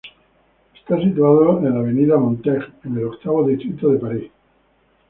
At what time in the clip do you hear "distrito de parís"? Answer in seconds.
3.47-4.31